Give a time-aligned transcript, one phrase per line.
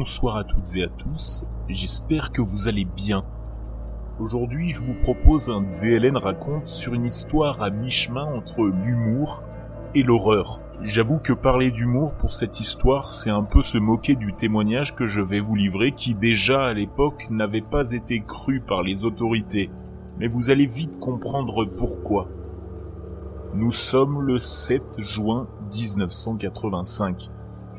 [0.00, 3.22] bonsoir à toutes et à tous, j'espère que vous allez bien.
[4.18, 9.42] Aujourd'hui, je vous propose un DLN raconte sur une histoire à mi-chemin entre l'humour
[9.94, 10.62] et l'horreur.
[10.80, 15.04] J'avoue que parler d'humour pour cette histoire, c'est un peu se moquer du témoignage que
[15.04, 19.70] je vais vous livrer qui déjà à l'époque n'avait pas été cru par les autorités.
[20.18, 22.26] Mais vous allez vite comprendre pourquoi.
[23.52, 27.28] Nous sommes le 7 juin 1985.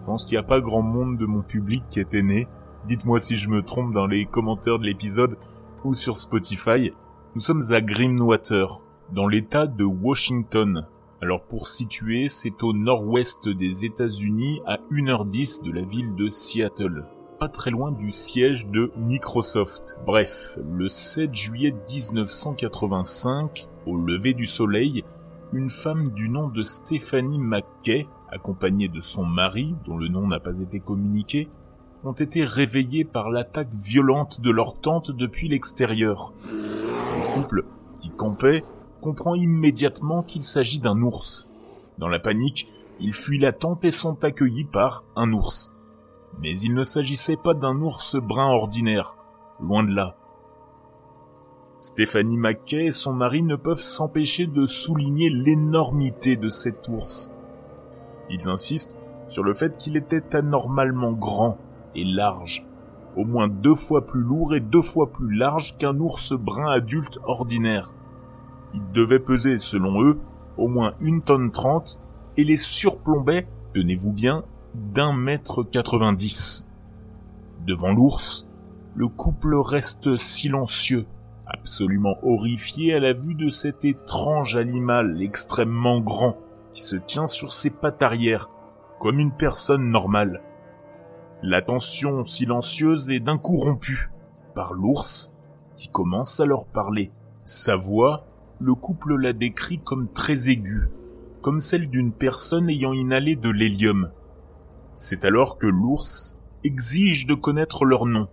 [0.00, 2.48] Je pense qu'il n'y a pas grand monde de mon public qui était né.
[2.86, 5.36] Dites-moi si je me trompe dans les commentaires de l'épisode
[5.84, 6.92] ou sur Spotify.
[7.34, 8.82] Nous sommes à Grimwater,
[9.12, 10.86] dans l'état de Washington.
[11.20, 17.04] Alors pour situer, c'est au nord-ouest des États-Unis à 1h10 de la ville de Seattle.
[17.38, 19.98] Pas très loin du siège de Microsoft.
[20.06, 25.04] Bref, le 7 juillet 1985, au lever du soleil,
[25.52, 30.40] une femme du nom de Stephanie McKay accompagnés de son mari, dont le nom n'a
[30.40, 31.48] pas été communiqué,
[32.04, 36.32] ont été réveillés par l'attaque violente de leur tante depuis l'extérieur.
[36.44, 37.64] Le couple,
[38.00, 38.64] qui campait,
[39.00, 41.50] comprend immédiatement qu'il s'agit d'un ours.
[41.98, 42.68] Dans la panique,
[43.00, 45.72] ils fuient la tente et sont accueillis par un ours.
[46.40, 49.16] Mais il ne s'agissait pas d'un ours brun ordinaire,
[49.60, 50.16] loin de là.
[51.80, 57.30] Stéphanie Mackay et son mari ne peuvent s'empêcher de souligner l'énormité de cet ours,
[58.30, 58.96] ils insistent
[59.28, 61.58] sur le fait qu'il était anormalement grand
[61.94, 62.66] et large,
[63.16, 67.18] au moins deux fois plus lourd et deux fois plus large qu'un ours brun adulte
[67.24, 67.94] ordinaire.
[68.74, 70.18] Il devait peser, selon eux,
[70.56, 72.00] au moins une tonne trente
[72.36, 76.70] et les surplombait, tenez-vous bien, d'un mètre quatre-vingt-dix.
[77.66, 78.48] Devant l'ours,
[78.94, 81.06] le couple reste silencieux,
[81.46, 86.36] absolument horrifié à la vue de cet étrange animal extrêmement grand,
[86.72, 88.50] qui se tient sur ses pattes arrière,
[89.00, 90.42] comme une personne normale.
[91.42, 94.10] La tension silencieuse est d'un coup rompue
[94.54, 95.34] par l'ours
[95.76, 97.10] qui commence à leur parler.
[97.44, 98.26] Sa voix,
[98.60, 100.90] le couple la décrit comme très aiguë,
[101.40, 104.10] comme celle d'une personne ayant inhalé de l'hélium.
[104.96, 108.28] C'est alors que l'ours exige de connaître leur nom.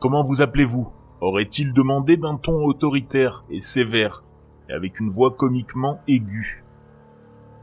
[0.00, 0.92] Comment vous appelez-vous?
[1.20, 4.24] aurait-il demandé d'un ton autoritaire et sévère,
[4.68, 6.64] avec une voix comiquement aiguë.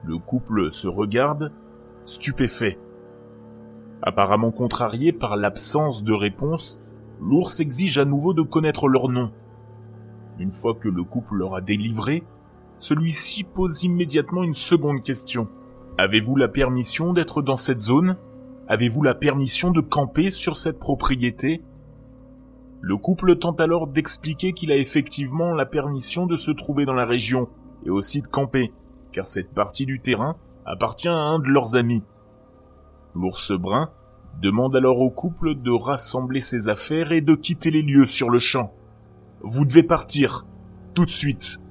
[0.06, 1.52] Le couple se regarde,
[2.06, 2.78] stupéfait.
[4.04, 6.84] Apparemment contrarié par l'absence de réponse,
[7.20, 9.32] l'ours exige à nouveau de connaître leur nom.
[10.38, 12.24] Une fois que le couple leur a délivré,
[12.78, 15.48] celui-ci pose immédiatement une seconde question.
[15.98, 18.16] Avez-vous la permission d'être dans cette zone?
[18.68, 21.64] Avez-vous la permission de camper sur cette propriété?
[22.80, 27.06] Le couple tente alors d'expliquer qu'il a effectivement la permission de se trouver dans la
[27.06, 27.50] région
[27.86, 28.72] et aussi de camper,
[29.16, 32.04] car cette partie du terrain appartient à un de leurs amis.
[33.16, 33.90] L'ours brun
[34.42, 38.40] demande alors au couple de rassembler ses affaires et de quitter les lieux sur le
[38.40, 38.74] champ.
[39.40, 40.46] Vous devez partir,
[40.94, 41.62] tout de suite.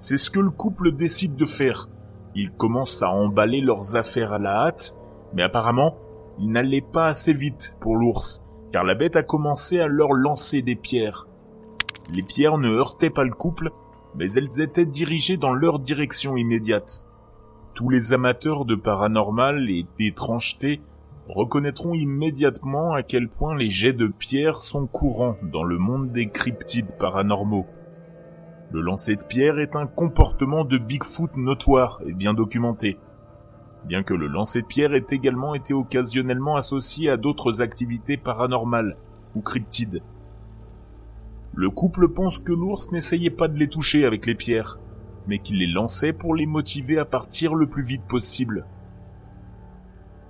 [0.00, 1.88] C'est ce que le couple décide de faire.
[2.34, 4.98] Ils commencent à emballer leurs affaires à la hâte,
[5.32, 5.96] mais apparemment,
[6.40, 10.62] ils n'allaient pas assez vite pour l'ours, car la bête a commencé à leur lancer
[10.62, 11.28] des pierres.
[12.12, 13.70] Les pierres ne heurtaient pas le couple,
[14.14, 17.04] mais elles étaient dirigées dans leur direction immédiate.
[17.74, 20.80] Tous les amateurs de paranormal et d'étrangeté
[21.28, 26.28] reconnaîtront immédiatement à quel point les jets de pierre sont courants dans le monde des
[26.28, 27.66] cryptides paranormaux.
[28.72, 32.98] Le lancer de pierre est un comportement de Bigfoot notoire et bien documenté,
[33.84, 38.96] bien que le lancer de pierre ait également été occasionnellement associé à d'autres activités paranormales
[39.34, 40.02] ou cryptides,
[41.54, 44.78] le couple pense que l'ours n'essayait pas de les toucher avec les pierres,
[45.26, 48.66] mais qu'il les lançait pour les motiver à partir le plus vite possible.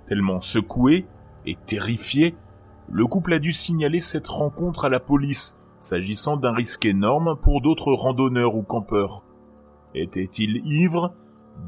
[0.07, 1.05] Tellement secoué
[1.45, 2.35] et terrifié,
[2.91, 7.61] le couple a dû signaler cette rencontre à la police, s'agissant d'un risque énorme pour
[7.61, 9.23] d'autres randonneurs ou campeurs.
[9.95, 11.13] Était-il ivre,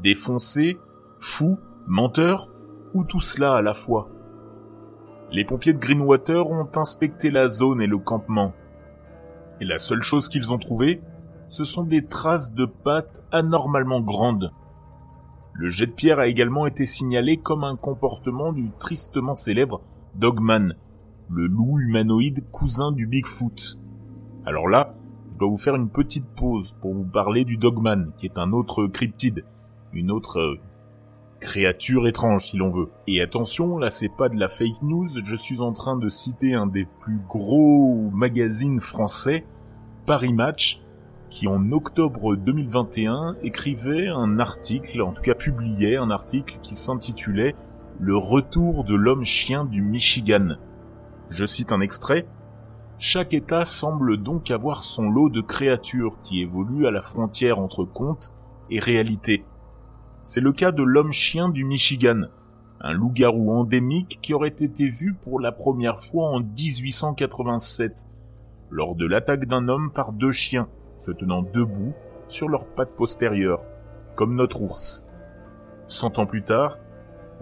[0.02, 0.78] défoncé,
[1.18, 2.50] fou, menteur,
[2.92, 4.08] ou tout cela à la fois?
[5.30, 8.52] Les pompiers de Greenwater ont inspecté la zone et le campement.
[9.60, 11.00] Et la seule chose qu'ils ont trouvée,
[11.48, 14.52] ce sont des traces de pattes anormalement grandes.
[15.52, 19.82] Le jet de pierre a également été signalé comme un comportement du tristement célèbre
[20.16, 20.74] Dogman,
[21.30, 23.78] le loup humanoïde cousin du Bigfoot.
[24.44, 24.94] Alors là,
[25.32, 28.52] je dois vous faire une petite pause pour vous parler du Dogman, qui est un
[28.52, 29.44] autre cryptide,
[29.92, 30.60] une autre euh,
[31.44, 32.90] créature étrange si l'on veut.
[33.06, 36.54] Et attention, là c'est pas de la fake news, je suis en train de citer
[36.54, 39.44] un des plus gros magazines français,
[40.06, 40.80] Paris Match,
[41.28, 47.54] qui en octobre 2021 écrivait un article, en tout cas publiait un article qui s'intitulait
[48.00, 50.56] le retour de l'homme chien du Michigan.
[51.28, 52.26] Je cite un extrait.
[52.98, 57.84] Chaque État semble donc avoir son lot de créatures qui évoluent à la frontière entre
[57.84, 58.32] conte
[58.70, 59.44] et réalité.
[60.26, 62.22] C'est le cas de l'homme chien du Michigan,
[62.80, 68.06] un loup-garou endémique qui aurait été vu pour la première fois en 1887,
[68.70, 70.66] lors de l'attaque d'un homme par deux chiens
[70.96, 71.92] se tenant debout
[72.26, 73.60] sur leurs pattes postérieures,
[74.16, 75.04] comme notre ours.
[75.88, 76.78] Cent ans plus tard,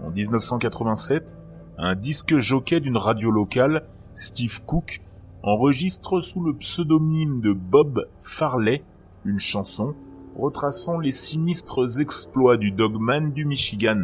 [0.03, 1.37] en 1987,
[1.77, 4.99] un disque jockey d'une radio locale, Steve Cook,
[5.41, 8.83] enregistre sous le pseudonyme de Bob Farley
[9.23, 9.95] une chanson
[10.35, 14.03] retraçant les sinistres exploits du Dogman du Michigan,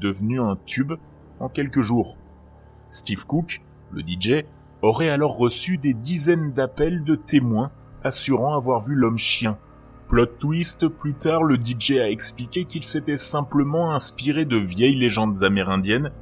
[0.00, 0.94] devenu un tube
[1.40, 2.16] en quelques jours.
[2.88, 4.44] Steve Cook, le DJ,
[4.82, 7.70] aurait alors reçu des dizaines d'appels de témoins
[8.04, 9.58] assurant avoir vu l'homme chien.
[10.08, 15.42] Plot twist, plus tard le DJ a expliqué qu'il s'était simplement inspiré de vieilles légendes
[15.42, 16.12] amérindiennes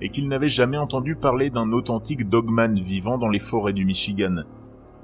[0.00, 4.44] et qu'il n'avait jamais entendu parler d'un authentique dogman vivant dans les forêts du Michigan.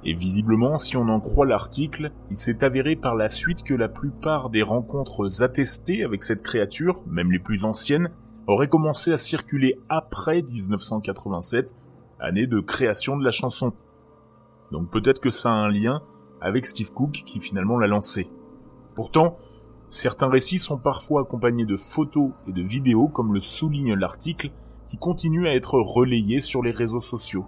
[0.03, 3.87] Et visiblement, si on en croit l'article, il s'est avéré par la suite que la
[3.87, 8.09] plupart des rencontres attestées avec cette créature, même les plus anciennes,
[8.47, 11.75] auraient commencé à circuler après 1987,
[12.19, 13.73] année de création de la chanson.
[14.71, 16.01] Donc peut-être que ça a un lien
[16.41, 18.29] avec Steve Cook qui finalement l'a lancé.
[18.95, 19.37] Pourtant,
[19.87, 24.51] certains récits sont parfois accompagnés de photos et de vidéos comme le souligne l'article
[24.87, 27.45] qui continue à être relayé sur les réseaux sociaux.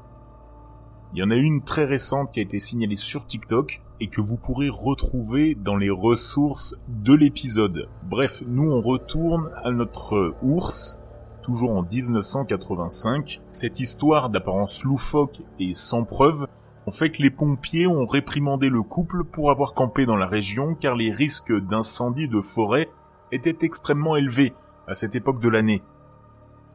[1.16, 4.20] Il y en a une très récente qui a été signalée sur TikTok et que
[4.20, 7.88] vous pourrez retrouver dans les ressources de l'épisode.
[8.10, 11.04] Bref, nous on retourne à notre ours,
[11.44, 13.42] toujours en 1985.
[13.52, 16.48] Cette histoire d'apparence loufoque et sans preuve
[16.88, 20.74] ont fait que les pompiers ont réprimandé le couple pour avoir campé dans la région
[20.74, 22.90] car les risques d'incendie de forêt
[23.32, 24.56] étaient extrêmement élevés
[24.88, 25.84] à cette époque de l'année.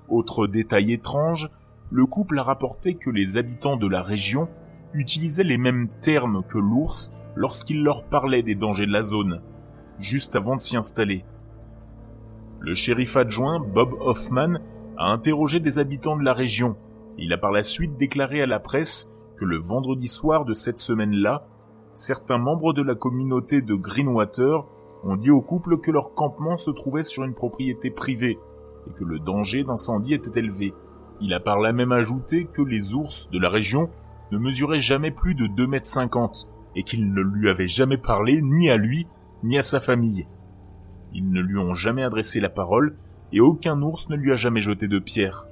[0.09, 1.51] Autre détail étrange,
[1.91, 4.49] le couple a rapporté que les habitants de la région
[4.95, 9.41] utilisaient les mêmes termes que l'ours lorsqu'il leur parlait des dangers de la zone,
[9.99, 11.25] juste avant de s'y installer.
[12.61, 14.59] Le shérif adjoint, Bob Hoffman,
[14.97, 16.77] a interrogé des habitants de la région.
[17.17, 20.81] Il a par la suite déclaré à la presse que le vendredi soir de cette
[20.81, 21.47] semaine-là,
[21.95, 24.65] certains membres de la communauté de Greenwater
[25.05, 28.39] ont dit au couple que leur campement se trouvait sur une propriété privée
[28.89, 30.75] et que le danger d'incendie était élevé.
[31.21, 33.91] Il a par là même ajouté que les ours de la région
[34.31, 38.41] ne mesuraient jamais plus de 2 mètres 50 et qu'ils ne lui avaient jamais parlé
[38.43, 39.07] ni à lui
[39.43, 40.27] ni à sa famille.
[41.13, 42.97] Ils ne lui ont jamais adressé la parole
[43.33, 45.47] et aucun ours ne lui a jamais jeté de pierre.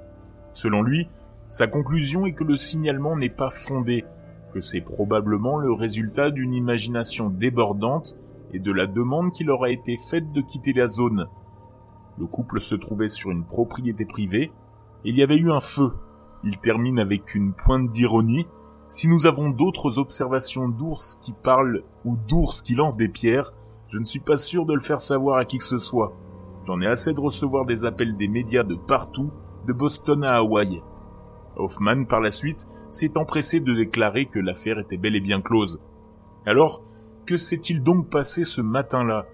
[0.52, 1.08] Selon lui,
[1.48, 4.04] sa conclusion est que le signalement n'est pas fondé,
[4.52, 8.16] que c'est probablement le résultat d'une imagination débordante
[8.52, 11.26] et de la demande qui leur a été faite de quitter la zone.
[12.18, 14.50] Le couple se trouvait sur une propriété privée,
[15.04, 15.92] il y avait eu un feu.
[16.44, 18.46] Il termine avec une pointe d'ironie.
[18.88, 23.52] Si nous avons d'autres observations d'ours qui parlent ou d'ours qui lancent des pierres,
[23.88, 26.12] je ne suis pas sûr de le faire savoir à qui que ce soit.
[26.66, 29.30] J'en ai assez de recevoir des appels des médias de partout,
[29.66, 30.82] de Boston à Hawaï.
[31.56, 35.80] Hoffman, par la suite, s'est empressé de déclarer que l'affaire était bel et bien close.
[36.44, 36.82] Alors,
[37.24, 39.26] que s'est-il donc passé ce matin-là?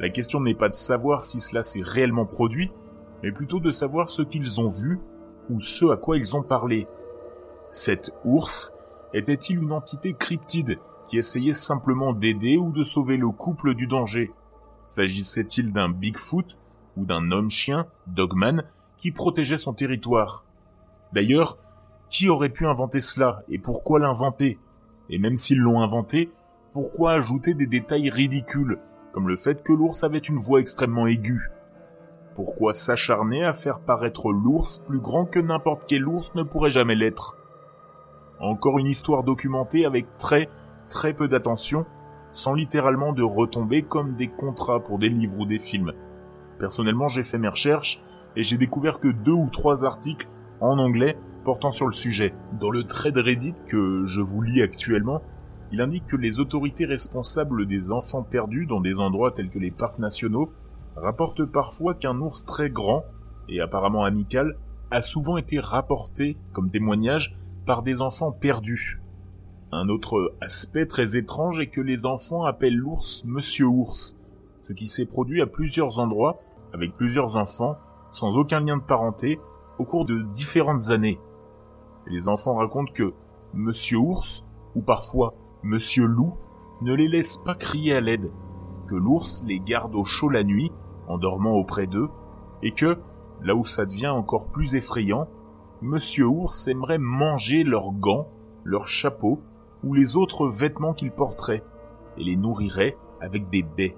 [0.00, 2.72] La question n'est pas de savoir si cela s'est réellement produit,
[3.22, 4.98] mais plutôt de savoir ce qu'ils ont vu
[5.50, 6.86] ou ce à quoi ils ont parlé.
[7.70, 8.76] Cet ours
[9.14, 14.32] était-il une entité cryptide qui essayait simplement d'aider ou de sauver le couple du danger?
[14.86, 16.58] S'agissait-il d'un Bigfoot
[16.96, 18.64] ou d'un homme-chien, Dogman,
[18.96, 20.44] qui protégeait son territoire?
[21.12, 21.58] D'ailleurs,
[22.08, 24.58] qui aurait pu inventer cela et pourquoi l'inventer?
[25.08, 26.30] Et même s'ils l'ont inventé,
[26.72, 28.78] pourquoi ajouter des détails ridicules,
[29.12, 31.50] comme le fait que l'ours avait une voix extrêmement aiguë?
[32.34, 36.94] Pourquoi s'acharner à faire paraître l'ours plus grand que n'importe quel ours ne pourrait jamais
[36.94, 37.36] l'être?
[38.40, 40.48] Encore une histoire documentée avec très
[40.88, 41.84] très peu d'attention,
[42.30, 45.92] sans littéralement de retomber comme des contrats pour des livres ou des films.
[46.58, 48.00] Personnellement, j'ai fait mes recherches
[48.34, 50.28] et j'ai découvert que deux ou trois articles
[50.60, 52.32] en anglais portant sur le sujet.
[52.58, 55.20] Dans le thread Reddit que je vous lis actuellement,
[55.70, 59.70] il indique que les autorités responsables des enfants perdus dans des endroits tels que les
[59.70, 60.50] parcs nationaux
[60.96, 63.04] rapportent parfois qu'un ours très grand
[63.48, 64.56] et apparemment amical
[64.90, 69.00] a souvent été rapporté comme témoignage par des enfants perdus.
[69.70, 74.20] Un autre aspect très étrange est que les enfants appellent l'ours Monsieur Ours,
[74.60, 76.40] ce qui s'est produit à plusieurs endroits
[76.74, 77.76] avec plusieurs enfants
[78.10, 79.40] sans aucun lien de parenté
[79.78, 81.18] au cours de différentes années.
[82.06, 83.14] les enfants racontent que
[83.54, 86.34] Monsieur Ours, ou parfois Monsieur Loup,
[86.82, 88.30] ne les laisse pas crier à l'aide,
[88.88, 90.72] que l'ours les garde au chaud la nuit,
[91.08, 92.08] en dormant auprès d'eux,
[92.62, 92.98] et que,
[93.42, 95.28] là où ça devient encore plus effrayant,
[95.80, 98.28] Monsieur Ours aimerait manger leurs gants,
[98.64, 99.40] leurs chapeaux
[99.82, 101.64] ou les autres vêtements qu'ils porteraient,
[102.16, 103.96] et les nourrirait avec des baies.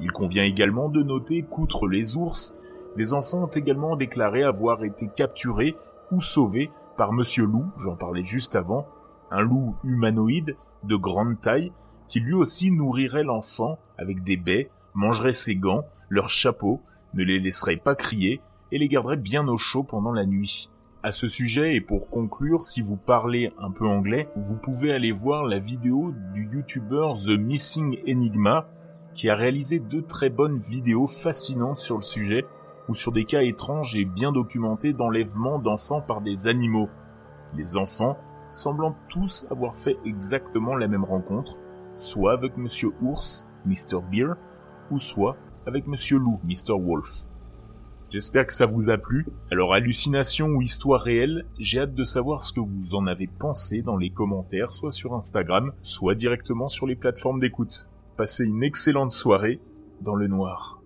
[0.00, 2.54] Il convient également de noter qu'outre les ours,
[2.96, 5.76] des enfants ont également déclaré avoir été capturés
[6.10, 8.86] ou sauvés par Monsieur Loup, j'en parlais juste avant,
[9.30, 11.72] un loup humanoïde de grande taille
[12.08, 16.80] qui lui aussi nourrirait l'enfant avec des baies, mangerait ses gants, leurs chapeaux,
[17.14, 20.70] ne les laisserait pas crier et les garderait bien au chaud pendant la nuit.
[21.02, 25.10] À ce sujet, et pour conclure, si vous parlez un peu anglais, vous pouvez aller
[25.10, 28.68] voir la vidéo du youtubeur The Missing Enigma,
[29.14, 32.44] qui a réalisé deux très bonnes vidéos fascinantes sur le sujet,
[32.88, 36.88] ou sur des cas étranges et bien documentés d'enlèvement d'enfants par des animaux.
[37.56, 38.16] Les enfants
[38.50, 41.58] semblant tous avoir fait exactement la même rencontre,
[41.96, 44.00] soit avec Monsieur Ours, Mr.
[44.10, 44.36] Bear,
[44.92, 46.78] ou soit avec Monsieur Loup, Mr.
[46.78, 47.24] Wolf.
[48.10, 49.26] J'espère que ça vous a plu.
[49.50, 53.80] Alors hallucination ou histoire réelle, j'ai hâte de savoir ce que vous en avez pensé
[53.80, 57.88] dans les commentaires, soit sur Instagram, soit directement sur les plateformes d'écoute.
[58.18, 59.60] Passez une excellente soirée
[60.02, 60.81] dans le noir.